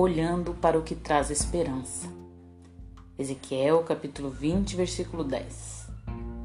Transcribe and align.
olhando 0.00 0.54
para 0.54 0.78
o 0.78 0.82
que 0.82 0.94
traz 0.94 1.28
esperança. 1.28 2.06
Ezequiel 3.18 3.82
capítulo 3.82 4.30
20, 4.30 4.76
versículo 4.76 5.24
10. 5.24 5.88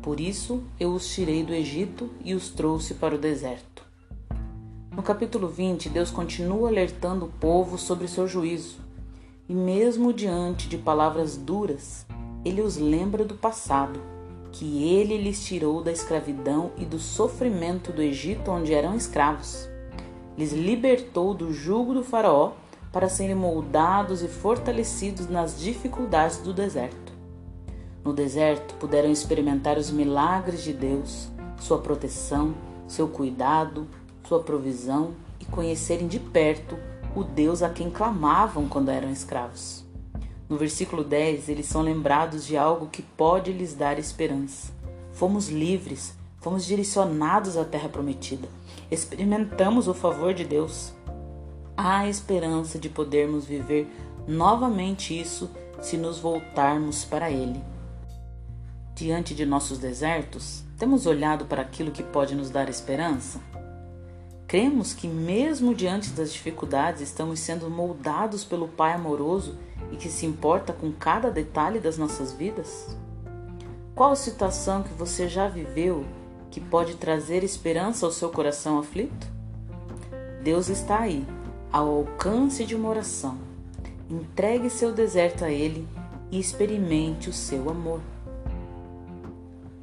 Por 0.02 0.20
isso 0.20 0.64
eu 0.80 0.92
os 0.92 1.08
tirei 1.14 1.44
do 1.44 1.54
Egito 1.54 2.10
e 2.26 2.34
os 2.34 2.50
trouxe 2.50 2.96
para 2.96 3.14
o 3.14 3.18
deserto. 3.20 3.86
No 4.90 5.04
capítulo 5.04 5.48
20, 5.48 5.88
Deus 5.90 6.10
continua 6.10 6.68
alertando 6.68 7.26
o 7.26 7.32
povo 7.32 7.78
sobre 7.78 8.08
seu 8.08 8.28
juízo, 8.28 8.78
e 9.48 9.54
mesmo 9.54 10.12
diante 10.12 10.68
de 10.68 10.80
palavras 10.80 11.38
duras, 11.38 12.08
ele 12.44 12.60
os 12.60 12.78
lembra 12.78 13.24
do 13.24 13.36
passado, 13.36 14.02
que 14.52 14.84
ele 14.84 15.16
lhes 15.16 15.46
tirou 15.46 15.84
da 15.84 15.92
escravidão 15.92 16.72
e 16.76 16.86
do 16.86 16.98
sofrimento 16.98 17.92
do 17.92 18.02
Egito 18.02 18.50
onde 18.50 18.74
eram 18.74 18.96
escravos. 18.96 19.70
Lhes 20.36 20.54
libertou 20.54 21.36
do 21.36 21.54
jugo 21.54 21.94
do 21.94 22.04
Faraó 22.04 22.63
para 22.94 23.10
serem 23.10 23.34
moldados 23.34 24.22
e 24.22 24.28
fortalecidos 24.28 25.28
nas 25.28 25.60
dificuldades 25.60 26.38
do 26.38 26.54
deserto. 26.54 27.12
No 28.06 28.14
deserto, 28.14 28.76
puderam 28.76 29.10
experimentar 29.12 29.80
os 29.80 29.90
milagres 29.90 30.64
de 30.64 30.72
Deus, 30.72 31.28
sua 31.60 31.80
proteção, 31.80 32.54
seu 32.88 33.08
cuidado, 33.08 33.88
sua 34.28 34.44
provisão 34.44 35.16
e 35.40 35.46
conhecerem 35.46 36.08
de 36.08 36.20
perto 36.20 36.78
o 37.16 37.24
Deus 37.24 37.64
a 37.64 37.70
quem 37.70 37.90
clamavam 37.90 38.70
quando 38.70 38.90
eram 38.90 39.10
escravos. 39.10 39.84
No 40.48 40.56
versículo 40.56 41.04
10, 41.04 41.50
eles 41.50 41.66
são 41.66 41.82
lembrados 41.82 42.46
de 42.46 42.56
algo 42.56 42.88
que 42.88 43.02
pode 43.02 43.52
lhes 43.52 43.74
dar 43.74 43.98
esperança. 43.98 44.72
Fomos 45.14 45.50
livres, 45.50 46.14
fomos 46.40 46.64
direcionados 46.64 47.58
à 47.58 47.66
terra 47.66 47.90
prometida, 47.90 48.48
experimentamos 48.92 49.88
o 49.88 49.96
favor 49.96 50.32
de 50.34 50.44
Deus 50.44 50.94
há 51.76 52.08
esperança 52.08 52.78
de 52.78 52.90
podermos 52.90 53.46
viver 53.46 53.88
novamente 54.28 55.20
isso 55.20 55.50
se 55.82 55.98
nos 55.98 56.20
voltarmos 56.20 57.04
para 57.04 57.30
Ele. 57.30 57.62
Diante 58.96 59.34
de 59.34 59.46
nossos 59.46 59.80
desertos, 59.80 60.64
temos 60.78 61.06
olhado 61.06 61.46
para 61.46 61.62
aquilo 61.62 61.92
que 61.92 62.04
pode 62.04 62.36
nos 62.36 62.50
dar 62.50 62.70
esperança? 62.70 63.40
Cremos 64.48 64.94
que, 64.94 65.08
mesmo 65.08 65.74
diante 65.74 66.12
das 66.12 66.32
dificuldades, 66.32 67.02
estamos 67.02 67.40
sendo 67.40 67.70
moldados 67.70 68.44
pelo 68.44 68.68
Pai 68.68 68.94
amoroso 68.94 69.58
e 69.92 69.96
que 69.96 70.10
se 70.10 70.26
importa 70.26 70.72
com 70.72 70.92
cada 70.92 71.32
detalhe 71.32 71.80
das 71.80 71.98
nossas 71.98 72.32
vidas? 72.32 72.96
Qual 73.96 74.16
situação 74.16 74.84
que 74.84 74.94
você 74.94 75.28
já 75.28 75.48
viveu 75.48 76.06
que 76.52 76.62
pode 76.62 76.96
trazer 76.96 77.44
esperança 77.44 78.06
ao 78.06 78.12
seu 78.12 78.30
coração 78.30 78.78
aflito? 78.78 79.28
Deus 80.44 80.70
está 80.70 81.00
aí 81.00 81.26
ao 81.74 81.90
alcance 81.90 82.64
de 82.66 82.76
uma 82.76 82.88
oração. 82.88 83.36
Entregue 84.08 84.70
seu 84.70 84.94
deserto 84.94 85.44
a 85.44 85.50
Ele 85.50 85.88
e 86.30 86.40
experimente 86.40 87.32
o 87.32 87.34
seu 87.34 87.68
amor. 87.68 88.00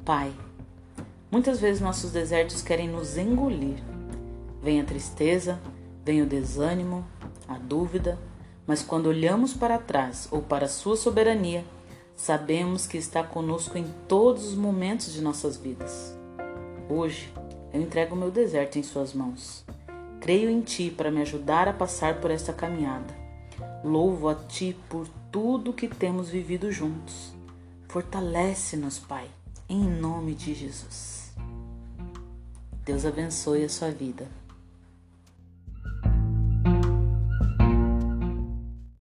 Pai, 0.05 0.31
muitas 1.29 1.59
vezes 1.59 1.81
nossos 1.81 2.11
desertos 2.11 2.61
querem 2.61 2.87
nos 2.87 3.17
engolir. 3.17 3.83
Vem 4.63 4.79
a 4.79 4.85
tristeza, 4.85 5.59
vem 6.05 6.21
o 6.21 6.25
desânimo, 6.25 7.05
a 7.45 7.57
dúvida, 7.57 8.17
mas 8.65 8.81
quando 8.81 9.07
olhamos 9.07 9.53
para 9.53 9.77
trás 9.77 10.29
ou 10.31 10.41
para 10.41 10.69
Sua 10.69 10.95
soberania, 10.95 11.65
sabemos 12.15 12.87
que 12.87 12.97
está 12.97 13.21
conosco 13.21 13.77
em 13.77 13.85
todos 14.07 14.45
os 14.45 14.55
momentos 14.55 15.11
de 15.11 15.21
nossas 15.21 15.57
vidas. 15.57 16.17
Hoje, 16.87 17.33
eu 17.73 17.81
entrego 17.81 18.15
o 18.15 18.17
meu 18.17 18.31
deserto 18.31 18.79
em 18.79 18.83
Suas 18.83 19.13
mãos. 19.13 19.65
Creio 20.21 20.51
em 20.51 20.61
Ti 20.61 20.91
para 20.95 21.09
me 21.09 21.19
ajudar 21.19 21.67
a 21.67 21.73
passar 21.73 22.21
por 22.21 22.29
esta 22.29 22.53
caminhada. 22.53 23.11
Louvo 23.83 24.29
a 24.29 24.35
Ti 24.35 24.77
por 24.87 25.07
tudo 25.31 25.73
que 25.73 25.87
temos 25.87 26.29
vivido 26.29 26.71
juntos. 26.71 27.33
Fortalece-nos, 27.89 28.99
Pai, 28.99 29.27
em 29.67 29.83
nome 29.83 30.35
de 30.35 30.53
Jesus. 30.53 31.33
Deus 32.85 33.03
abençoe 33.03 33.63
a 33.63 33.69
sua 33.69 33.89
vida. 33.89 34.27